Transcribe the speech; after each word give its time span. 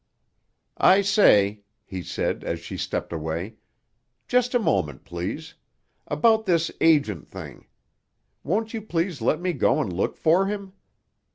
"I 0.79 1.01
say," 1.03 1.61
he 1.85 2.01
said 2.01 2.43
as 2.43 2.59
she 2.59 2.75
stepped 2.75 3.13
away. 3.13 3.57
"Just 4.27 4.55
a 4.55 4.59
moment, 4.59 5.05
please. 5.05 5.53
About 6.07 6.47
this 6.47 6.71
agent 6.81 7.27
thing. 7.29 7.67
Won't 8.43 8.73
you 8.73 8.81
please 8.81 9.21
let 9.21 9.39
me 9.39 9.53
go 9.53 9.79
and 9.79 9.93
look 9.93 10.17
for 10.17 10.47
him?" 10.47 10.73